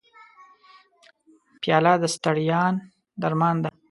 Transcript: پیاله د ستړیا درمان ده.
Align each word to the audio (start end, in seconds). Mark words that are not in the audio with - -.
پیاله 1.61 1.93
د 2.01 2.03
ستړیا 2.15 2.61
درمان 3.21 3.55
ده. 3.63 3.69